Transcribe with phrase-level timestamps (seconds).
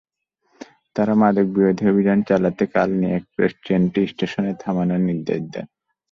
[0.95, 5.65] তাঁরা মাদকবিরোধী অভিযান চালাতে কালনী এক্সপ্রেস ট্রেনটি স্টেশনে থামানোর নির্দেশ দেন।